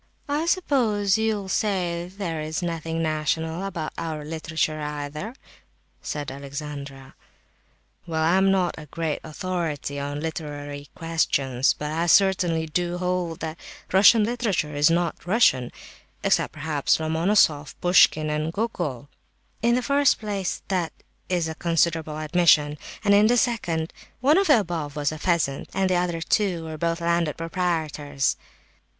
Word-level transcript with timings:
"I 0.27 0.47
suppose 0.47 1.19
you'll 1.19 1.47
say 1.47 2.07
there 2.11 2.41
is 2.41 2.63
nothing 2.63 3.03
national 3.03 3.63
about 3.63 3.93
our 3.99 4.25
literature 4.25 4.81
either?" 4.81 5.35
said 6.01 6.31
Alexandra. 6.31 7.13
"Well, 8.07 8.23
I 8.23 8.35
am 8.37 8.49
not 8.49 8.73
a 8.79 8.87
great 8.87 9.19
authority 9.23 9.99
on 9.99 10.19
literary 10.19 10.89
questions, 10.95 11.75
but 11.77 11.91
I 11.91 12.07
certainly 12.07 12.65
do 12.65 12.97
hold 12.97 13.41
that 13.41 13.59
Russian 13.93 14.23
literature 14.23 14.73
is 14.75 14.89
not 14.89 15.27
Russian, 15.27 15.71
except 16.23 16.53
perhaps 16.53 16.97
Lomonosoff, 16.99 17.75
Pouschkin 17.79 18.31
and 18.31 18.51
Gogol." 18.51 19.07
"In 19.61 19.75
the 19.75 19.83
first 19.83 20.17
place, 20.17 20.63
that 20.69 20.91
is 21.29 21.47
a 21.47 21.53
considerable 21.53 22.17
admission, 22.17 22.79
and 23.03 23.13
in 23.13 23.27
the 23.27 23.37
second 23.37 23.89
place, 23.95 24.09
one 24.19 24.39
of 24.39 24.47
the 24.47 24.61
above 24.61 24.95
was 24.95 25.11
a 25.11 25.19
peasant, 25.19 25.69
and 25.75 25.91
the 25.91 25.95
other 25.95 26.21
two 26.21 26.63
were 26.63 26.79
both 26.79 27.01
landed 27.01 27.37
proprietors!" 27.37 28.35